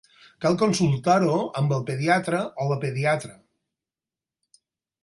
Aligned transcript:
Cal 0.45 0.55
consultar-ho 0.61 1.35
amb 1.61 1.75
el 1.77 1.85
pediatre 1.91 2.41
o 2.65 2.69
la 2.73 2.79
pediatra. 2.87 3.39